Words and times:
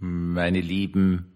meine 0.00 0.60
Lieben. 0.60 1.32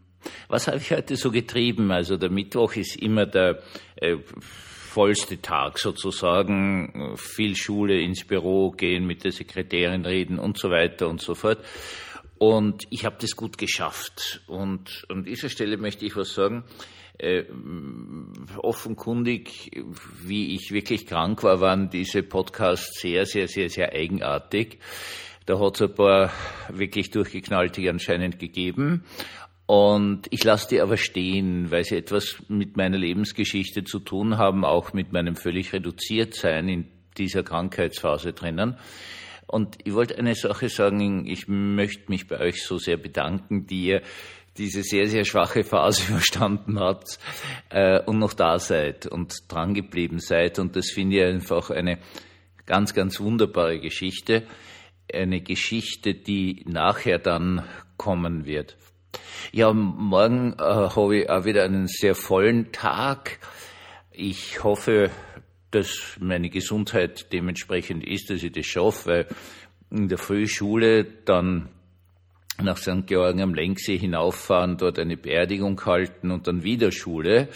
Was 0.49 0.67
habe 0.67 0.79
ich 0.79 0.91
heute 0.91 1.17
so 1.17 1.31
getrieben? 1.31 1.91
Also 1.91 2.17
der 2.17 2.31
Mittwoch 2.31 2.75
ist 2.77 2.97
immer 2.97 3.27
der 3.27 3.63
äh, 3.97 4.17
vollste 4.41 5.41
Tag 5.41 5.79
sozusagen. 5.79 7.15
Viel 7.17 7.57
Schule, 7.57 8.01
ins 8.01 8.25
Büro 8.25 8.71
gehen, 8.71 9.07
mit 9.07 9.25
der 9.25 9.33
Sekretärin 9.33 10.05
reden 10.07 10.39
und 10.39 10.59
so 10.59 10.71
weiter 10.71 11.09
und 11.09 11.21
so 11.21 11.35
fort. 11.35 11.59
Und 12.39 12.85
ich 12.91 13.05
habe 13.05 13.17
das 13.21 13.37
gut 13.37 13.59
geschafft. 13.59 14.43
Und 14.47 15.05
an 15.09 15.25
dieser 15.25 15.49
Stelle 15.49 15.77
möchte 15.77 16.05
ich 16.07 16.17
was 16.17 16.35
sagen. 16.35 16.65
Äh, 17.17 17.45
offenkundig, 18.59 19.71
wie 20.25 20.55
ich 20.55 20.73
wirklich 20.73 21.07
krank 21.07 21.45
war, 21.45 21.61
waren 21.61 21.89
diese 21.89 22.25
Podcasts 22.25 23.01
sehr, 23.01 23.25
sehr, 23.25 23.47
sehr, 23.47 23.71
sehr 23.71 23.93
eigenartig. 23.93 24.79
Da 25.47 25.59
hat 25.59 25.75
es 25.77 25.83
ein 25.83 25.95
paar 25.95 26.33
wirklich 26.71 27.11
durchgeknallte 27.11 27.89
anscheinend 27.91 28.39
gegeben. 28.39 29.05
Und 29.67 30.27
ich 30.31 30.45
lasse 30.45 30.69
die 30.69 30.81
aber 30.81 30.97
stehen, 30.97 31.71
weil 31.71 31.85
sie 31.85 31.97
etwas 31.97 32.37
mit 32.49 32.77
meiner 32.77 32.99
Lebensgeschichte 32.99 33.85
zu 33.85 33.99
tun 33.99 34.37
haben, 34.37 34.65
auch 34.65 34.93
mit 34.93 35.13
meinem 35.13 35.37
völlig 35.37 35.73
reduziert 35.73 36.35
sein 36.35 36.69
in 36.69 36.87
dieser 37.17 37.43
Krankheitsphase 37.43 38.33
drinnen. 38.33 38.77
Und 39.47 39.79
ich 39.85 39.95
wollte 39.95 40.19
eine 40.19 40.35
Sache 40.35 40.69
sagen, 40.69 41.27
ich 41.27 41.49
möchte 41.49 42.11
mich 42.11 42.27
bei 42.27 42.41
euch 42.41 42.63
so 42.65 42.79
sehr 42.79 42.97
bedanken, 42.97 43.67
die 43.67 43.87
ihr 43.87 44.03
diese 44.57 44.83
sehr, 44.83 45.09
sehr 45.09 45.25
schwache 45.25 45.65
Phase 45.65 46.09
überstanden 46.11 46.79
habt 46.79 47.19
äh, 47.71 48.01
und 48.01 48.19
noch 48.19 48.35
da 48.35 48.59
seid 48.59 49.07
und 49.07 49.35
dran 49.49 49.75
geblieben 49.75 50.19
seid. 50.19 50.59
Und 50.59 50.77
das 50.77 50.91
finde 50.91 51.17
ich 51.17 51.25
einfach 51.25 51.71
eine 51.71 51.99
ganz, 52.67 52.95
ganz 52.95 53.21
wunderbare 53.21 53.81
Geschichte. 53.81 54.45
Eine 55.13 55.41
Geschichte, 55.41 56.15
die 56.15 56.65
nachher 56.67 57.19
dann 57.19 57.65
kommen 57.97 58.47
wird. 58.47 58.77
Ja, 59.53 59.73
morgen 59.73 60.55
äh, 60.55 60.63
habe 60.63 61.19
ich 61.19 61.31
auch 61.31 61.45
wieder 61.45 61.65
einen 61.65 61.87
sehr 61.87 62.15
vollen 62.15 62.73
Tag. 62.73 63.39
Ich 64.11 64.65
hoffe, 64.65 65.11
dass 65.71 66.17
meine 66.21 66.51
Gesundheit 66.51 67.33
dementsprechend 67.33 68.07
ist, 68.07 68.31
dass 68.31 68.43
ich 68.43 68.53
das 68.53 68.67
schaffe, 68.67 69.09
weil 69.09 69.27
in 69.91 70.09
der 70.09 70.19
Frühschule 70.19 71.05
dann 71.05 71.69
nach 72.63 72.77
St. 72.77 73.07
Georgen 73.07 73.43
am 73.43 73.55
Lenksee 73.55 73.99
hinauffahren, 73.99 74.77
dort 74.77 74.99
eine 74.99 75.17
Beerdigung 75.17 75.85
halten 75.85 76.31
und 76.31 76.47
dann 76.47 76.63
wieder 76.63 76.93
Schule. 76.93 77.49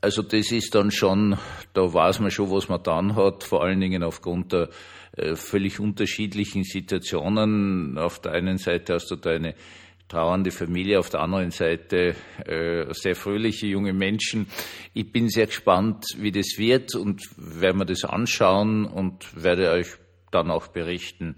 Also 0.00 0.22
das 0.22 0.52
ist 0.52 0.74
dann 0.74 0.90
schon, 0.90 1.36
da 1.72 1.92
weiß 1.92 2.20
man 2.20 2.30
schon, 2.30 2.50
was 2.50 2.68
man 2.68 2.82
dann 2.82 3.16
hat, 3.16 3.42
vor 3.42 3.64
allen 3.64 3.80
Dingen 3.80 4.04
aufgrund 4.04 4.52
der 4.52 4.68
äh, 5.16 5.34
völlig 5.34 5.80
unterschiedlichen 5.80 6.62
Situationen. 6.62 7.98
Auf 7.98 8.20
der 8.20 8.32
einen 8.32 8.58
Seite 8.58 8.94
hast 8.94 9.10
du 9.10 9.16
da 9.16 9.30
eine 9.30 9.54
trauernde 10.06 10.52
Familie, 10.52 11.00
auf 11.00 11.10
der 11.10 11.20
anderen 11.20 11.50
Seite 11.50 12.14
äh, 12.46 12.86
sehr 12.94 13.16
fröhliche 13.16 13.66
junge 13.66 13.92
Menschen. 13.92 14.46
Ich 14.94 15.10
bin 15.10 15.28
sehr 15.28 15.46
gespannt, 15.46 16.04
wie 16.16 16.32
das 16.32 16.58
wird 16.58 16.94
und 16.94 17.22
werde 17.36 17.78
mir 17.78 17.86
das 17.86 18.04
anschauen 18.04 18.84
und 18.84 19.42
werde 19.42 19.70
euch 19.70 19.88
dann 20.30 20.50
auch 20.50 20.68
berichten. 20.68 21.36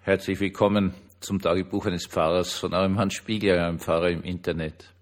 Herzlich 0.00 0.40
willkommen 0.40 0.94
zum 1.20 1.40
Tagebuch 1.40 1.86
eines 1.86 2.06
Pfarrers 2.06 2.58
von 2.58 2.74
eurem 2.74 2.98
Hans 2.98 3.14
Spiegler, 3.14 3.66
einem 3.66 3.78
Pfarrer 3.78 4.10
im 4.10 4.22
Internet. 4.22 4.93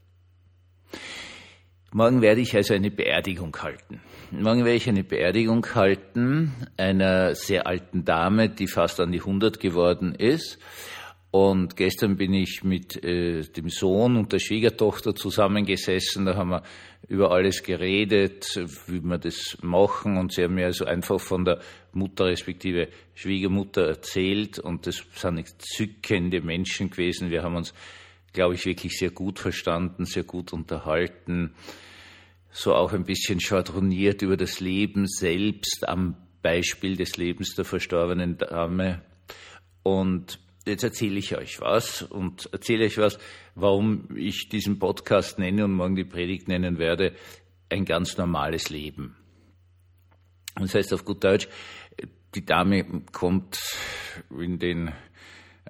Morgen 1.94 2.22
werde 2.22 2.40
ich 2.40 2.56
also 2.56 2.72
eine 2.72 2.90
Beerdigung 2.90 3.54
halten. 3.60 4.00
Morgen 4.30 4.64
werde 4.64 4.76
ich 4.76 4.88
eine 4.88 5.04
Beerdigung 5.04 5.66
halten 5.74 6.54
einer 6.78 7.34
sehr 7.34 7.66
alten 7.66 8.06
Dame, 8.06 8.48
die 8.48 8.66
fast 8.66 8.98
an 8.98 9.12
die 9.12 9.18
100 9.18 9.60
geworden 9.60 10.14
ist. 10.14 10.58
Und 11.30 11.76
gestern 11.76 12.16
bin 12.16 12.32
ich 12.32 12.64
mit 12.64 13.04
äh, 13.04 13.42
dem 13.42 13.68
Sohn 13.68 14.16
und 14.16 14.32
der 14.32 14.38
Schwiegertochter 14.38 15.14
zusammengesessen. 15.14 16.24
Da 16.24 16.34
haben 16.34 16.48
wir 16.48 16.62
über 17.08 17.30
alles 17.30 17.62
geredet, 17.62 18.58
wie 18.86 19.02
wir 19.02 19.18
das 19.18 19.58
machen. 19.60 20.16
Und 20.16 20.32
sie 20.32 20.44
haben 20.44 20.54
mir 20.54 20.66
also 20.66 20.86
einfach 20.86 21.20
von 21.20 21.44
der 21.44 21.60
Mutter 21.92 22.24
respektive 22.24 22.88
Schwiegermutter 23.14 23.86
erzählt. 23.86 24.58
Und 24.58 24.86
das 24.86 25.02
sind 25.14 25.36
entzückende 25.36 26.40
Menschen 26.40 26.88
gewesen. 26.88 27.30
Wir 27.30 27.42
haben 27.42 27.56
uns, 27.56 27.74
glaube 28.32 28.54
ich, 28.54 28.64
wirklich 28.64 28.98
sehr 28.98 29.10
gut 29.10 29.38
verstanden, 29.38 30.04
sehr 30.04 30.24
gut 30.24 30.52
unterhalten. 30.52 31.54
So 32.50 32.74
auch 32.74 32.92
ein 32.92 33.04
bisschen 33.04 33.40
schwadroniert 33.40 34.22
über 34.22 34.36
das 34.36 34.60
Leben 34.60 35.06
selbst 35.06 35.88
am 35.88 36.16
Beispiel 36.42 36.96
des 36.96 37.16
Lebens 37.16 37.54
der 37.54 37.64
verstorbenen 37.64 38.36
Dame. 38.36 39.02
Und 39.82 40.38
jetzt 40.66 40.84
erzähle 40.84 41.18
ich 41.18 41.36
euch 41.36 41.60
was 41.60 42.02
und 42.02 42.48
erzähle 42.52 42.84
euch 42.84 42.98
was, 42.98 43.18
warum 43.54 44.16
ich 44.16 44.48
diesen 44.48 44.78
Podcast 44.78 45.38
nenne 45.38 45.64
und 45.64 45.72
morgen 45.72 45.96
die 45.96 46.04
Predigt 46.04 46.48
nennen 46.48 46.78
werde, 46.78 47.14
ein 47.68 47.84
ganz 47.84 48.18
normales 48.18 48.70
Leben. 48.70 49.16
Das 50.56 50.74
heißt 50.74 50.92
auf 50.92 51.04
gut 51.04 51.24
Deutsch, 51.24 51.48
die 52.34 52.44
Dame 52.44 52.84
kommt 53.12 53.58
in 54.30 54.58
den 54.58 54.92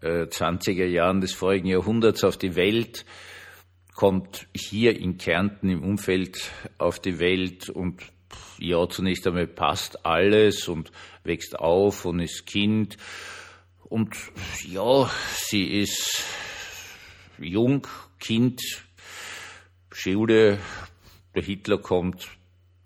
äh, 0.01 0.25
20er 0.25 0.87
Jahren 0.87 1.21
des 1.21 1.33
vorigen 1.33 1.69
Jahrhunderts 1.69 2.25
auf 2.25 2.37
die 2.37 2.57
Welt, 2.57 3.05
kommt 3.95 4.49
hier 4.55 4.99
in 4.99 5.19
Kärnten 5.19 5.69
im 5.69 5.83
Umfeld 5.83 6.51
auf 6.79 6.99
die 6.99 7.19
Welt 7.19 7.69
und 7.69 8.03
ja, 8.59 8.89
zunächst 8.89 9.27
einmal 9.27 9.47
passt 9.47 10.07
alles 10.07 10.69
und 10.69 10.91
wächst 11.25 11.59
auf 11.59 12.05
und 12.05 12.21
ist 12.21 12.47
Kind 12.47 12.97
und 13.85 14.17
ja, 14.67 15.11
sie 15.37 15.65
ist 15.65 16.25
jung, 17.39 17.87
Kind, 18.19 18.63
Schule, 19.91 20.59
der 21.35 21.43
Hitler 21.43 21.79
kommt, 21.79 22.29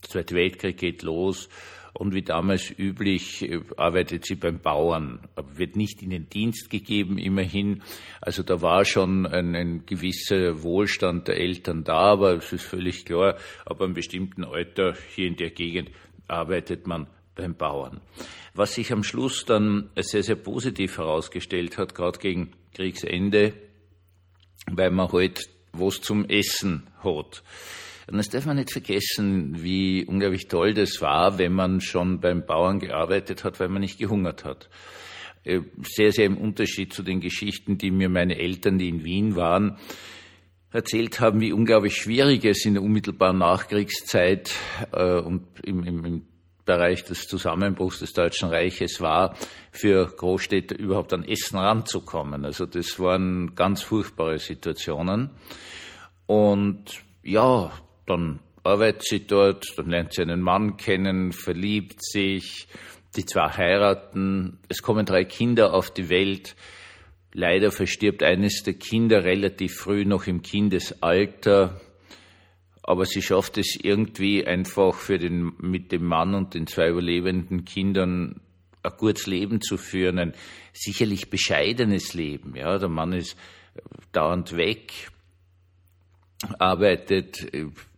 der 0.03 0.11
Zweite 0.11 0.35
Weltkrieg 0.35 0.77
geht 0.77 1.03
los 1.03 1.49
und 1.99 2.15
wie 2.15 2.23
damals 2.23 2.71
üblich 2.79 3.49
arbeitet 3.77 4.27
sie 4.27 4.35
beim 4.35 4.61
Bauern, 4.61 5.21
wird 5.55 5.77
nicht 5.77 6.03
in 6.03 6.11
den 6.11 6.29
Dienst 6.29 6.69
gegeben 6.69 7.19
immerhin. 7.19 7.83
Also 8.21 8.43
da 8.43 8.61
war 8.61 8.85
schon 8.85 9.27
ein, 9.27 9.55
ein 9.55 9.87
gewisser 9.87 10.63
Wohlstand 10.63 11.29
der 11.29 11.39
Eltern 11.39 11.85
da, 11.85 12.13
aber 12.13 12.35
es 12.35 12.53
ist 12.53 12.65
völlig 12.65 13.05
klar, 13.05 13.37
ab 13.65 13.81
einem 13.81 13.95
bestimmten 13.95 14.45
Alter 14.45 14.95
hier 15.15 15.27
in 15.27 15.37
der 15.37 15.51
Gegend 15.51 15.91
arbeitet 16.29 16.87
man 16.87 17.07
beim 17.35 17.55
Bauern. 17.55 18.01
Was 18.55 18.75
sich 18.75 18.93
am 18.93 19.03
Schluss 19.03 19.45
dann 19.45 19.91
sehr, 19.97 20.23
sehr 20.23 20.37
positiv 20.37 20.99
herausgestellt 20.99 21.79
hat, 21.79 21.95
gerade 21.95 22.19
gegen 22.19 22.53
Kriegsende, 22.75 23.55
weil 24.71 24.91
man 24.91 25.13
halt 25.13 25.49
was 25.73 26.01
zum 26.01 26.25
Essen 26.29 26.87
hat. 27.03 27.43
Und 28.09 28.19
das 28.19 28.29
darf 28.29 28.47
man 28.47 28.57
nicht 28.57 28.73
vergessen, 28.73 29.63
wie 29.63 30.05
unglaublich 30.05 30.47
toll 30.47 30.75
das 30.75 31.01
war, 31.01 31.39
wenn 31.39 31.53
man 31.53 31.81
schon 31.81 32.21
beim 32.21 32.47
Bauern 32.47 32.79
gearbeitet 32.79 33.43
hat, 33.43 33.59
weil 33.59 33.69
man 33.69 33.81
nicht 33.81 33.99
gehungert 33.99 34.45
hat. 34.45 34.69
Äh, 35.43 35.61
sehr, 35.83 36.13
sehr 36.13 36.27
im 36.27 36.39
Unterschied 36.39 36.93
zu 36.93 37.03
den 37.03 37.21
Geschichten, 37.21 37.79
die 37.79 37.91
mir 37.91 38.09
meine 38.09 38.39
Eltern, 38.39 38.79
die 38.79 38.89
in 38.89 39.05
Wien 39.05 39.35
waren, 39.35 39.79
erzählt 40.73 41.21
haben, 41.21 41.41
wie 41.41 41.53
unglaublich 41.53 41.97
schwierig 41.97 42.45
es 42.45 42.65
in 42.65 42.75
der 42.75 42.83
unmittelbaren 42.83 43.39
Nachkriegszeit 43.39 44.55
äh, 44.93 45.19
und 45.19 45.47
im, 45.65 45.83
im, 45.83 46.05
im 46.05 46.23
Bereich 46.65 47.05
des 47.05 47.29
Zusammenbruchs 47.29 48.01
des 48.01 48.13
Deutschen 48.13 48.51
Reiches 48.51 49.01
war, 49.01 49.37
für 49.71 50.07
Großstädte 50.07 50.75
überhaupt 50.75 51.13
an 51.13 51.25
Essen 51.25 51.59
ranzukommen. 51.59 52.45
Also 52.45 52.67
das 52.67 52.99
waren 52.99 53.55
ganz 53.55 53.83
furchtbare 53.83 54.39
Situationen. 54.39 55.31
Und 56.27 57.05
ja, 57.23 57.71
dann 58.07 58.41
arbeitet 58.63 59.05
sie 59.05 59.27
dort, 59.27 59.67
dann 59.77 59.91
lernt 59.91 60.15
sie 60.15 60.23
einen 60.23 60.41
Mann 60.41 60.77
kennen, 60.77 61.33
verliebt 61.33 62.05
sich, 62.05 62.69
die 63.17 63.25
zwei 63.25 63.49
heiraten, 63.49 64.59
es 64.69 64.83
kommen 64.83 65.07
drei 65.07 65.25
Kinder 65.25 65.73
auf 65.73 65.91
die 65.91 66.09
Welt. 66.09 66.57
Leider 67.33 67.71
verstirbt 67.71 68.23
eines 68.23 68.63
der 68.63 68.75
Kinder 68.75 69.25
relativ 69.25 69.75
früh 69.75 70.05
noch 70.05 70.27
im 70.27 70.43
Kindesalter 70.43 71.81
aber 72.87 73.05
sie 73.05 73.21
schafft 73.21 73.59
es 73.59 73.77
irgendwie 73.83 74.47
einfach 74.47 74.95
für 74.95 75.19
den, 75.19 75.53
mit 75.59 75.91
dem 75.91 76.05
Mann 76.05 76.35
und 76.35 76.55
den 76.55 76.69
zwei 76.69 76.89
überlebenden 76.89 77.65
Kindern 77.65 78.41
ein 78.85 78.93
gutes 78.97 79.27
Leben 79.27 79.61
zu 79.61 79.77
führen, 79.77 80.21
ein 80.21 80.35
sicherlich 80.73 81.29
bescheidenes 81.29 82.15
Leben. 82.15 82.55
Ja, 82.55 82.79
der 82.79 82.89
Mann 82.89 83.13
ist 83.13 83.37
dauernd 84.13 84.57
weg, 84.57 85.11
arbeitet 86.59 87.51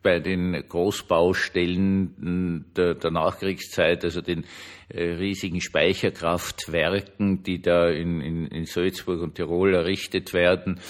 bei 0.02 0.20
den 0.20 0.52
Großbaustellen 0.68 2.64
der, 2.76 2.94
der 2.94 3.10
Nachkriegszeit, 3.10 4.04
also 4.04 4.20
den 4.20 4.44
äh, 4.88 5.02
riesigen 5.02 5.60
Speicherkraftwerken, 5.60 7.42
die 7.42 7.60
da 7.60 7.88
in, 7.88 8.20
in, 8.20 8.46
in 8.46 8.64
Salzburg 8.64 9.20
und 9.20 9.34
Tirol 9.34 9.74
errichtet 9.74 10.32
werden 10.32 10.80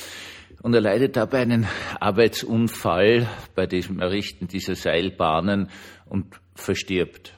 und 0.62 0.74
er 0.74 0.80
leidet 0.80 1.16
dabei 1.16 1.42
einen 1.42 1.66
Arbeitsunfall 2.00 3.28
bei 3.54 3.66
diesem 3.66 4.00
Errichten 4.00 4.48
dieser 4.48 4.74
Seilbahnen 4.74 5.70
und 6.06 6.26
verstirbt. 6.54 7.34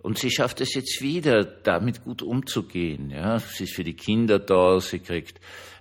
Und 0.00 0.16
sie 0.18 0.30
schafft 0.30 0.60
es 0.60 0.74
jetzt 0.74 1.02
wieder, 1.02 1.44
damit 1.44 2.04
gut 2.04 2.22
umzugehen. 2.22 3.10
Ja, 3.10 3.40
sie 3.40 3.64
ist 3.64 3.74
für 3.74 3.84
die 3.84 3.96
Kinder 3.96 4.38
da, 4.38 4.78
sie 4.80 5.00
kriegt 5.00 5.40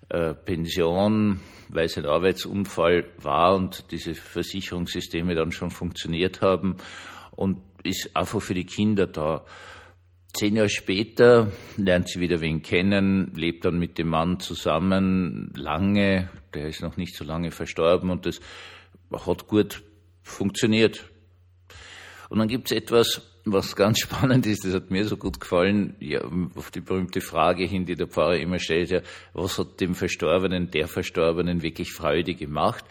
äh, 0.09 0.33
Pension, 0.33 1.39
weil 1.69 1.85
es 1.85 1.97
ein 1.97 2.05
Arbeitsunfall 2.05 3.05
war 3.17 3.55
und 3.55 3.91
diese 3.91 4.15
Versicherungssysteme 4.15 5.35
dann 5.35 5.51
schon 5.51 5.69
funktioniert 5.69 6.41
haben 6.41 6.77
und 7.35 7.61
ist 7.83 8.15
einfach 8.15 8.41
für 8.41 8.53
die 8.53 8.65
Kinder 8.65 9.07
da. 9.07 9.45
Zehn 10.33 10.55
Jahre 10.55 10.69
später 10.69 11.51
lernt 11.77 12.09
sie 12.09 12.19
wieder 12.19 12.41
wen 12.41 12.61
kennen, 12.61 13.33
lebt 13.35 13.65
dann 13.65 13.79
mit 13.79 13.97
dem 13.97 14.09
Mann 14.09 14.39
zusammen 14.39 15.51
lange, 15.55 16.29
der 16.53 16.67
ist 16.67 16.81
noch 16.81 16.97
nicht 16.97 17.15
so 17.15 17.23
lange 17.23 17.51
verstorben 17.51 18.09
und 18.09 18.25
das 18.25 18.39
hat 19.11 19.47
gut 19.47 19.83
funktioniert. 20.21 21.05
Und 22.29 22.39
dann 22.39 22.47
gibt 22.47 22.71
es 22.71 22.77
etwas, 22.77 23.36
was 23.51 23.75
ganz 23.75 23.99
spannend 24.03 24.45
ist, 24.45 24.65
das 24.65 24.73
hat 24.73 24.91
mir 24.91 25.05
so 25.05 25.17
gut 25.17 25.39
gefallen, 25.39 25.95
ja, 25.99 26.21
auf 26.55 26.71
die 26.71 26.81
berühmte 26.81 27.21
Frage 27.21 27.65
hin, 27.65 27.85
die 27.85 27.95
der 27.95 28.07
Pfarrer 28.07 28.37
immer 28.37 28.59
stellt, 28.59 28.89
ja, 28.89 29.01
was 29.33 29.57
hat 29.57 29.79
dem 29.79 29.95
Verstorbenen, 29.95 30.71
der 30.71 30.87
Verstorbenen 30.87 31.61
wirklich 31.61 31.91
Freude 31.91 32.35
gemacht? 32.35 32.85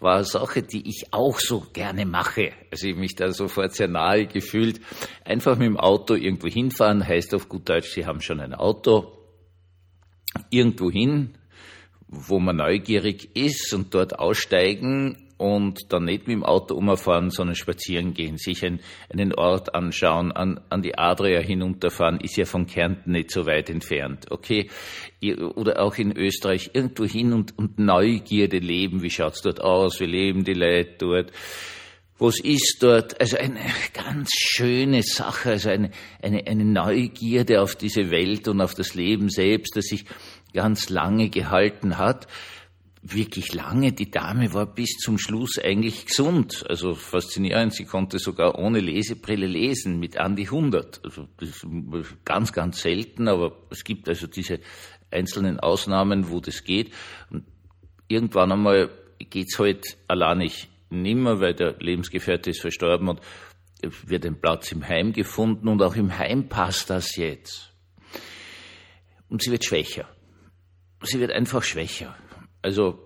War 0.00 0.16
eine 0.16 0.24
Sache, 0.24 0.62
die 0.62 0.88
ich 0.88 1.12
auch 1.12 1.38
so 1.38 1.66
gerne 1.74 2.06
mache. 2.06 2.52
Also 2.70 2.88
ich 2.88 2.96
mich 2.96 3.16
da 3.16 3.32
sofort 3.32 3.74
sehr 3.74 3.88
nahe 3.88 4.26
gefühlt. 4.26 4.80
Einfach 5.24 5.58
mit 5.58 5.66
dem 5.66 5.76
Auto 5.76 6.14
irgendwo 6.14 6.48
hinfahren, 6.48 7.06
heißt 7.06 7.34
auf 7.34 7.50
gut 7.50 7.68
Deutsch, 7.68 7.90
Sie 7.92 8.06
haben 8.06 8.22
schon 8.22 8.40
ein 8.40 8.54
Auto. 8.54 9.12
Irgendwo 10.48 10.90
hin, 10.90 11.34
wo 12.08 12.38
man 12.38 12.56
neugierig 12.56 13.36
ist 13.36 13.74
und 13.74 13.94
dort 13.94 14.18
aussteigen 14.18 15.29
und 15.40 15.90
dann 15.90 16.04
nicht 16.04 16.28
mit 16.28 16.36
dem 16.36 16.44
Auto 16.44 16.74
umfahren, 16.74 17.30
sondern 17.30 17.56
spazieren 17.56 18.12
gehen, 18.12 18.36
sich 18.36 18.62
ein, 18.62 18.80
einen 19.08 19.34
Ort 19.34 19.74
anschauen, 19.74 20.32
an, 20.32 20.60
an 20.68 20.82
die 20.82 20.98
Adria 20.98 21.40
hinunterfahren, 21.40 22.20
ist 22.20 22.36
ja 22.36 22.44
von 22.44 22.66
Kärnten 22.66 23.12
nicht 23.12 23.30
so 23.30 23.46
weit 23.46 23.70
entfernt, 23.70 24.30
okay? 24.30 24.68
Oder 25.54 25.80
auch 25.80 25.96
in 25.96 26.14
Österreich 26.14 26.72
irgendwo 26.74 27.04
hin 27.06 27.32
und, 27.32 27.56
und 27.56 27.78
Neugierde 27.78 28.58
leben, 28.58 29.02
wie 29.02 29.08
schaut's 29.08 29.40
dort 29.40 29.62
aus, 29.62 29.98
wie 30.00 30.06
leben 30.06 30.44
die 30.44 30.52
Leute 30.52 30.94
dort? 30.98 31.32
was 32.18 32.38
ist 32.38 32.76
dort? 32.80 33.18
Also 33.18 33.38
eine 33.38 33.60
ganz 33.94 34.28
schöne 34.34 35.02
Sache, 35.02 35.52
also 35.52 35.70
eine, 35.70 35.90
eine, 36.20 36.46
eine 36.46 36.66
Neugierde 36.66 37.62
auf 37.62 37.76
diese 37.76 38.10
Welt 38.10 38.46
und 38.46 38.60
auf 38.60 38.74
das 38.74 38.94
Leben 38.94 39.30
selbst, 39.30 39.74
das 39.74 39.86
sich 39.86 40.04
ganz 40.52 40.90
lange 40.90 41.30
gehalten 41.30 41.96
hat 41.96 42.26
wirklich 43.02 43.54
lange. 43.54 43.92
Die 43.92 44.10
Dame 44.10 44.52
war 44.52 44.66
bis 44.66 44.98
zum 44.98 45.18
Schluss 45.18 45.58
eigentlich 45.58 46.06
gesund. 46.06 46.64
Also 46.68 46.94
faszinierend. 46.94 47.74
Sie 47.74 47.84
konnte 47.84 48.18
sogar 48.18 48.58
ohne 48.58 48.80
Lesebrille 48.80 49.46
lesen 49.46 49.98
mit 49.98 50.18
an 50.18 50.36
die 50.36 50.46
100. 50.46 51.00
Also 51.04 51.28
ganz, 52.24 52.52
ganz 52.52 52.82
selten, 52.82 53.28
aber 53.28 53.56
es 53.70 53.84
gibt 53.84 54.08
also 54.08 54.26
diese 54.26 54.60
einzelnen 55.10 55.60
Ausnahmen, 55.60 56.30
wo 56.30 56.40
das 56.40 56.64
geht. 56.64 56.92
Und 57.30 57.44
irgendwann 58.08 58.52
einmal 58.52 58.90
geht's 59.18 59.58
halt 59.58 59.96
allein 60.08 60.38
nicht 60.38 60.68
nimmer, 60.90 61.40
weil 61.40 61.54
der 61.54 61.76
Lebensgefährte 61.78 62.50
ist 62.50 62.60
verstorben 62.60 63.08
und 63.08 63.20
wird 64.06 64.26
ein 64.26 64.40
Platz 64.40 64.72
im 64.72 64.86
Heim 64.86 65.12
gefunden 65.12 65.68
und 65.68 65.82
auch 65.82 65.96
im 65.96 66.18
Heim 66.18 66.48
passt 66.48 66.90
das 66.90 67.16
jetzt. 67.16 67.72
Und 69.28 69.42
sie 69.42 69.50
wird 69.50 69.64
schwächer. 69.64 70.08
Sie 71.02 71.18
wird 71.18 71.30
einfach 71.30 71.62
schwächer. 71.62 72.14
Also 72.62 72.98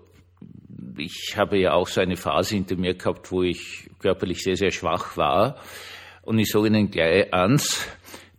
ich 0.97 1.35
habe 1.35 1.57
ja 1.57 1.73
auch 1.73 1.87
so 1.87 2.01
eine 2.01 2.17
Phase 2.17 2.55
hinter 2.55 2.75
mir 2.75 2.95
gehabt, 2.95 3.31
wo 3.31 3.43
ich 3.43 3.89
körperlich 3.99 4.41
sehr, 4.41 4.55
sehr 4.55 4.71
schwach 4.71 5.17
war. 5.17 5.61
Und 6.21 6.39
ich 6.39 6.49
sage 6.49 6.67
Ihnen 6.67 6.89
gleich 6.89 7.33
eins, 7.33 7.87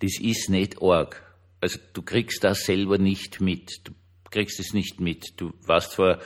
das 0.00 0.18
ist 0.20 0.50
nicht 0.50 0.82
arg. 0.82 1.22
Also 1.60 1.78
du 1.92 2.02
kriegst 2.02 2.44
das 2.44 2.64
selber 2.64 2.98
nicht 2.98 3.40
mit. 3.40 3.80
Du 3.84 3.92
kriegst 4.30 4.60
es 4.60 4.72
nicht 4.72 5.00
mit. 5.00 5.34
Du 5.36 5.52
weißt 5.66 5.92
zwar, 5.92 6.20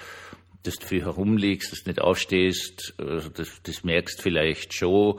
dass 0.62 0.76
du 0.76 0.86
viel 0.86 1.04
herumliegst, 1.04 1.72
dass 1.72 1.84
du 1.84 1.90
nicht 1.90 2.00
aufstehst, 2.00 2.94
also 2.98 3.30
das, 3.30 3.62
das 3.62 3.84
merkst 3.84 4.20
vielleicht 4.20 4.74
schon, 4.74 5.18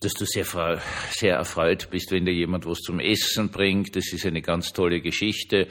dass 0.00 0.14
du 0.14 0.24
sehr, 0.24 0.80
sehr 1.10 1.36
erfreut 1.36 1.90
bist, 1.90 2.12
wenn 2.12 2.24
dir 2.24 2.34
jemand 2.34 2.66
was 2.66 2.78
zum 2.78 3.00
Essen 3.00 3.50
bringt. 3.50 3.96
Das 3.96 4.12
ist 4.12 4.26
eine 4.26 4.42
ganz 4.42 4.72
tolle 4.72 5.00
Geschichte. 5.00 5.68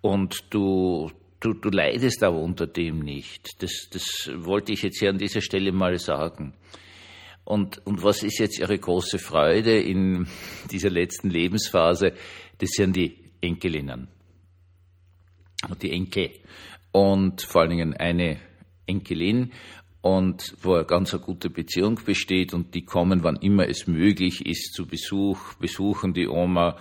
Und 0.00 0.44
du, 0.50 1.10
du, 1.46 1.54
du 1.54 1.70
leidest 1.70 2.22
aber 2.22 2.38
unter 2.38 2.66
dem 2.66 3.00
nicht. 3.00 3.62
Das, 3.62 3.88
das 3.90 4.30
wollte 4.34 4.72
ich 4.72 4.82
jetzt 4.82 4.98
hier 4.98 5.10
an 5.10 5.18
dieser 5.18 5.40
Stelle 5.40 5.72
mal 5.72 5.98
sagen. 5.98 6.54
Und, 7.44 7.86
und 7.86 8.02
was 8.02 8.24
ist 8.24 8.38
jetzt 8.38 8.58
Ihre 8.58 8.76
große 8.76 9.18
Freude 9.18 9.78
in 9.78 10.26
dieser 10.72 10.90
letzten 10.90 11.30
Lebensphase? 11.30 12.12
Das 12.58 12.70
sind 12.70 12.96
die 12.96 13.16
Enkelinnen 13.40 14.08
und 15.68 15.82
die 15.82 15.92
Enkel. 15.92 16.30
Und 16.90 17.42
vor 17.42 17.60
allen 17.60 17.70
Dingen 17.70 17.94
eine 17.94 18.40
Enkelin 18.86 19.52
und 20.00 20.56
wo 20.62 20.74
eine 20.74 20.84
ganz 20.84 21.14
eine 21.14 21.22
gute 21.22 21.50
Beziehung 21.50 22.00
besteht 22.04 22.52
und 22.52 22.74
die 22.74 22.84
kommen, 22.84 23.22
wann 23.22 23.36
immer 23.36 23.68
es 23.68 23.86
möglich 23.86 24.44
ist, 24.44 24.72
zu 24.74 24.86
Besuch, 24.86 25.54
besuchen 25.54 26.14
die 26.14 26.26
Oma, 26.26 26.76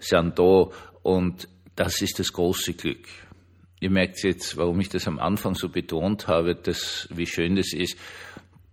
sind 0.00 0.38
da 0.38 0.68
und 1.02 1.48
das 1.76 2.02
ist 2.02 2.18
das 2.18 2.32
große 2.32 2.74
Glück. 2.74 3.06
Ihr 3.80 3.90
merkt 3.90 4.22
jetzt, 4.22 4.56
warum 4.56 4.80
ich 4.80 4.88
das 4.88 5.06
am 5.06 5.18
Anfang 5.18 5.54
so 5.54 5.68
betont 5.68 6.26
habe, 6.26 6.54
dass, 6.54 7.08
wie 7.12 7.26
schön 7.26 7.56
das 7.56 7.72
ist, 7.72 7.96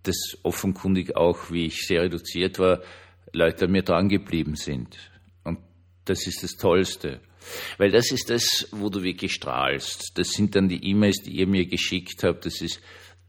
dass 0.02 0.38
offenkundig 0.42 1.16
auch, 1.16 1.50
wie 1.50 1.66
ich 1.66 1.86
sehr 1.86 2.02
reduziert 2.02 2.58
war, 2.58 2.80
Leute 3.32 3.66
an 3.66 3.72
mir 3.72 3.82
dran 3.82 4.08
geblieben 4.08 4.56
sind. 4.56 4.96
Und 5.44 5.58
das 6.04 6.26
ist 6.26 6.42
das 6.42 6.52
Tollste. 6.52 7.20
Weil 7.78 7.90
das 7.90 8.10
ist 8.10 8.30
das, 8.30 8.68
wo 8.72 8.88
du 8.88 9.02
wirklich 9.02 9.34
strahlst. 9.34 10.12
Das 10.18 10.30
sind 10.30 10.56
dann 10.56 10.68
die 10.68 10.84
E-Mails, 10.90 11.22
die 11.22 11.36
ihr 11.36 11.46
mir 11.46 11.66
geschickt 11.66 12.24
habt. 12.24 12.46
Das 12.46 12.60
ist 12.60 12.80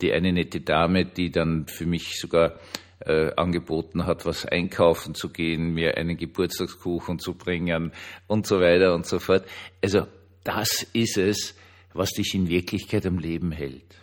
die 0.01 0.11
eine 0.11 0.31
nette 0.31 0.61
Dame, 0.61 1.05
die 1.05 1.31
dann 1.31 1.67
für 1.67 1.85
mich 1.85 2.19
sogar 2.19 2.59
äh, 2.99 3.31
angeboten 3.35 4.05
hat, 4.05 4.25
was 4.25 4.45
einkaufen 4.45 5.13
zu 5.13 5.29
gehen, 5.29 5.73
mir 5.73 5.97
einen 5.97 6.17
Geburtstagskuchen 6.17 7.19
zu 7.19 7.35
bringen 7.35 7.91
und 8.27 8.47
so 8.47 8.59
weiter 8.59 8.93
und 8.95 9.05
so 9.05 9.19
fort. 9.19 9.45
Also 9.83 10.07
das 10.43 10.87
ist 10.93 11.17
es, 11.17 11.55
was 11.97 12.11
dich 12.11 12.33
in 12.35 12.47
Wirklichkeit 12.47 13.05
am 13.05 13.19
Leben 13.19 13.51
hält. 13.51 13.95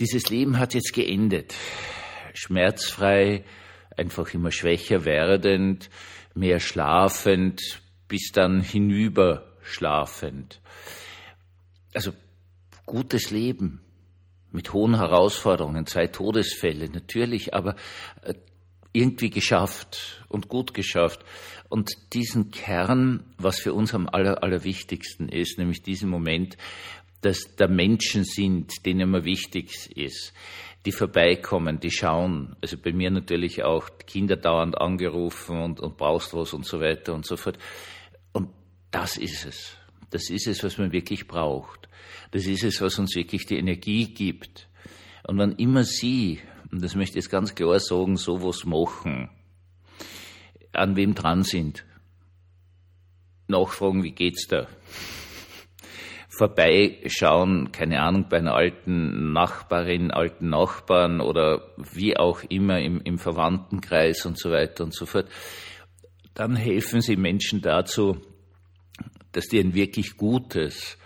Dieses 0.00 0.28
Leben 0.28 0.58
hat 0.58 0.74
jetzt 0.74 0.92
geendet. 0.92 1.54
Schmerzfrei, 2.34 3.44
einfach 3.96 4.32
immer 4.34 4.50
schwächer 4.50 5.04
werdend, 5.04 5.90
mehr 6.34 6.60
schlafend, 6.60 7.80
bis 8.08 8.30
dann 8.32 8.60
hinüber 8.60 9.56
schlafend. 9.62 10.60
Also 11.94 12.12
gutes 12.84 13.30
Leben 13.30 13.80
mit 14.52 14.72
hohen 14.72 14.96
Herausforderungen, 14.96 15.86
zwei 15.86 16.06
Todesfälle 16.06 16.88
natürlich, 16.88 17.54
aber 17.54 17.76
äh, 18.22 18.34
irgendwie 18.96 19.30
geschafft 19.30 20.24
und 20.28 20.48
gut 20.48 20.72
geschafft. 20.72 21.24
Und 21.68 21.90
diesen 22.14 22.50
Kern, 22.50 23.24
was 23.36 23.58
für 23.58 23.74
uns 23.74 23.94
am 23.94 24.08
aller, 24.08 24.42
allerwichtigsten 24.42 25.28
ist, 25.28 25.58
nämlich 25.58 25.82
diesen 25.82 26.08
Moment, 26.08 26.56
dass 27.20 27.56
da 27.56 27.68
Menschen 27.68 28.24
sind, 28.24 28.86
denen 28.86 29.00
immer 29.00 29.24
wichtig 29.24 29.96
ist, 29.96 30.32
die 30.86 30.92
vorbeikommen, 30.92 31.80
die 31.80 31.90
schauen. 31.90 32.56
Also 32.62 32.78
bei 32.78 32.92
mir 32.92 33.10
natürlich 33.10 33.64
auch 33.64 33.88
Kinder 34.06 34.36
dauernd 34.36 34.80
angerufen 34.80 35.60
und, 35.60 35.80
und 35.80 35.96
brauchst 35.96 36.32
was 36.32 36.54
und 36.54 36.64
so 36.64 36.80
weiter 36.80 37.14
und 37.14 37.26
so 37.26 37.36
fort. 37.36 37.58
Und 38.32 38.50
das 38.90 39.16
ist 39.16 39.44
es. 39.44 39.76
Das 40.10 40.30
ist 40.30 40.46
es, 40.46 40.62
was 40.62 40.78
man 40.78 40.92
wirklich 40.92 41.26
braucht. 41.26 41.88
Das 42.30 42.46
ist 42.46 42.62
es, 42.64 42.80
was 42.80 42.98
uns 42.98 43.14
wirklich 43.16 43.44
die 43.46 43.58
Energie 43.58 44.14
gibt. 44.14 44.68
Und 45.26 45.38
wann 45.38 45.56
immer 45.56 45.82
Sie 45.82 46.40
und 46.70 46.82
das 46.82 46.94
möchte 46.94 47.18
ich 47.18 47.24
jetzt 47.24 47.30
ganz 47.30 47.54
klar 47.54 47.78
sagen, 47.80 48.16
sowas 48.16 48.64
machen, 48.64 49.28
an 50.72 50.96
wem 50.96 51.14
dran 51.14 51.42
sind, 51.42 51.84
nachfragen, 53.48 54.02
wie 54.02 54.12
geht's 54.12 54.46
da? 54.48 54.66
Vorbeischauen, 56.28 57.72
keine 57.72 58.02
Ahnung, 58.02 58.26
bei 58.28 58.38
einer 58.38 58.54
alten 58.54 59.32
Nachbarin, 59.32 60.10
alten 60.10 60.50
Nachbarn 60.50 61.20
oder 61.22 61.72
wie 61.78 62.16
auch 62.18 62.42
immer 62.48 62.78
im, 62.80 63.00
im 63.00 63.18
Verwandtenkreis 63.18 64.26
und 64.26 64.38
so 64.38 64.50
weiter 64.50 64.84
und 64.84 64.94
so 64.94 65.06
fort. 65.06 65.28
Dann 66.34 66.54
helfen 66.54 67.00
Sie 67.00 67.16
Menschen 67.16 67.62
dazu, 67.62 68.20
dass 69.32 69.46
die 69.46 69.58
ein 69.58 69.72
wirklich 69.72 70.18
gutes 70.18 70.98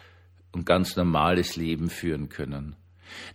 und 0.51 0.67
ganz 0.67 0.97
normales 0.97 1.55
Leben 1.55 1.91
führen 1.91 2.29
können. 2.29 2.75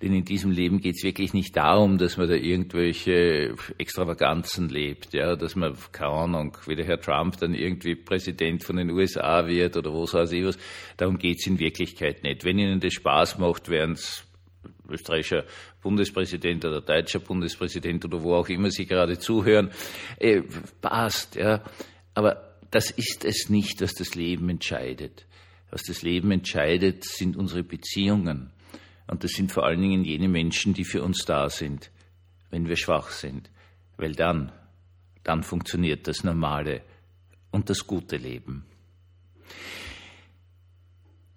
Denn 0.02 0.14
in 0.14 0.26
diesem 0.26 0.52
Leben 0.52 0.80
geht 0.80 0.96
es 0.98 1.04
wirklich 1.04 1.34
nicht 1.34 1.56
darum, 1.56 1.98
dass 1.98 2.18
man 2.18 2.28
da 2.28 2.36
irgendwelche 2.36 3.56
Extravaganzen 3.78 4.70
lebt, 4.70 5.14
ja, 5.14 5.36
dass 5.36 5.56
man, 5.56 5.76
keine 5.92 6.12
Ahnung, 6.12 6.58
wie 6.66 6.76
der 6.76 6.86
Herr 6.86 7.00
Trump 7.00 7.38
dann 7.38 7.54
irgendwie 7.54 7.96
Präsident 7.96 8.64
von 8.64 8.78
den 8.78 8.92
USA 8.92 9.48
wird 9.48 9.78
oder 9.78 9.94
was 9.94 10.14
weiß 10.14 10.32
ich 10.32 10.46
was. 10.46 10.58
Darum 10.98 11.18
geht 11.18 11.38
es 11.40 11.48
in 11.48 11.60
Wirklichkeit 11.60 12.24
nicht. 12.24 12.44
Wenn 12.44 12.60
Ihnen 12.60 12.80
das 12.80 12.94
Spaß 12.94 13.38
macht, 13.38 13.70
während 13.70 14.26
österreichischer 14.90 15.46
Bundespräsident 15.82 16.66
oder 16.66 16.82
deutscher 16.82 17.20
Bundespräsident 17.20 18.06
oder 18.06 18.22
wo 18.24 18.36
auch 18.36 18.50
immer 18.50 18.72
Sie 18.72 18.86
gerade 18.86 19.20
zuhören, 19.20 19.72
äh, 20.18 20.42
passt, 20.82 21.36
ja. 21.36 21.64
Aber 22.14 22.58
das 22.72 22.92
ist 22.92 23.26
es 23.26 23.50
nicht, 23.50 23.82
was 23.82 23.94
das 23.94 24.16
Leben 24.16 24.50
entscheidet. 24.50 25.26
Was 25.72 25.84
das 25.84 26.02
Leben 26.02 26.32
entscheidet, 26.32 27.04
sind 27.04 27.36
unsere 27.36 27.64
Beziehungen. 27.64 28.52
Und 29.08 29.24
das 29.24 29.32
sind 29.32 29.52
vor 29.52 29.66
allen 29.66 29.82
Dingen 29.82 30.04
jene 30.04 30.28
Menschen, 30.28 30.74
die 30.74 30.84
für 30.84 31.04
uns 31.04 31.26
da 31.26 31.50
sind, 31.50 31.92
wenn 32.50 32.68
wir 32.68 32.76
schwach 32.76 33.10
sind. 33.10 33.50
Weil 33.98 34.14
dann, 34.14 34.52
dann 35.24 35.44
funktioniert 35.44 36.08
das 36.08 36.24
normale 36.24 36.82
und 37.52 37.70
das 37.70 37.86
gute 37.88 38.18
Leben. 38.18 38.66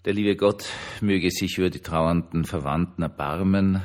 Der 0.04 0.14
liebe 0.14 0.36
Gott 0.36 0.64
möge 1.00 1.30
sich 1.30 1.58
über 1.58 1.70
die 1.70 1.80
trauernden 1.80 2.44
Verwandten 2.44 3.02
erbarmen, 3.02 3.82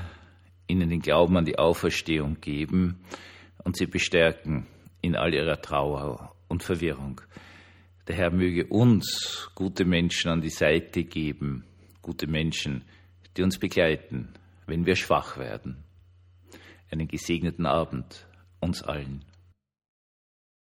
ihnen 0.67 0.89
den 0.89 1.01
Glauben 1.01 1.35
an 1.37 1.45
die 1.45 1.59
Auferstehung 1.59 2.39
geben 2.39 3.03
und 3.63 3.75
sie 3.75 3.87
bestärken 3.87 4.67
in 5.01 5.15
all 5.15 5.33
ihrer 5.33 5.61
Trauer 5.61 6.33
und 6.47 6.63
Verwirrung. 6.63 7.19
Der 8.07 8.15
Herr 8.15 8.31
möge 8.31 8.65
uns 8.67 9.49
gute 9.55 9.85
Menschen 9.85 10.29
an 10.29 10.41
die 10.41 10.49
Seite 10.49 11.03
geben, 11.03 11.65
gute 12.01 12.27
Menschen, 12.27 12.83
die 13.35 13.43
uns 13.43 13.59
begleiten, 13.59 14.29
wenn 14.67 14.85
wir 14.85 14.95
schwach 14.95 15.37
werden. 15.37 15.83
Einen 16.91 17.07
gesegneten 17.07 17.65
Abend 17.65 18.27
uns 18.59 18.83
allen. 18.83 19.25